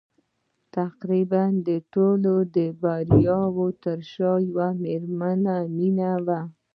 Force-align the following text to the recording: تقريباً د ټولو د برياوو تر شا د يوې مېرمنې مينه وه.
تقريباً 0.77 1.43
د 1.67 1.69
ټولو 1.93 2.33
د 2.55 2.57
برياوو 2.81 3.67
تر 3.83 3.99
شا 4.11 4.31
د 4.41 4.43
يوې 4.47 4.69
مېرمنې 4.83 5.59
مينه 5.77 6.11
وه. 6.25 6.39